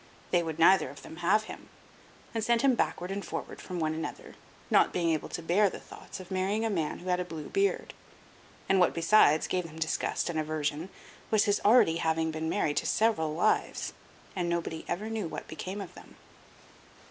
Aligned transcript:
They 0.31 0.41
would 0.41 0.57
neither 0.57 0.89
of 0.89 1.03
them 1.03 1.17
have 1.17 1.43
him, 1.43 1.69
and 2.33 2.43
sent 2.43 2.63
him 2.63 2.73
backward 2.73 3.11
and 3.11 3.23
forward 3.23 3.61
from 3.61 3.79
one 3.79 3.93
another, 3.93 4.33
not 4.71 4.91
being 4.91 5.11
able 5.11 5.29
to 5.29 5.43
bear 5.43 5.69
the 5.69 5.79
thoughts 5.79 6.19
of 6.19 6.31
marrying 6.31 6.65
a 6.65 6.71
man 6.71 6.97
who 6.97 7.09
had 7.09 7.19
a 7.19 7.23
blue 7.23 7.49
beard, 7.49 7.93
and 8.67 8.79
what 8.79 8.95
besides 8.95 9.45
gave 9.45 9.65
them 9.67 9.77
disgust 9.77 10.27
and 10.27 10.39
aversion 10.39 10.89
was 11.29 11.43
his 11.43 11.59
having 11.59 11.71
already 11.71 12.31
been 12.31 12.49
married 12.49 12.77
to 12.77 12.87
several 12.87 13.35
wives, 13.35 13.93
and 14.35 14.49
nobody 14.49 14.85
ever 14.87 15.07
knew 15.07 15.27
what 15.27 15.47
became 15.47 15.79
of 15.79 15.93
them. 15.93 16.15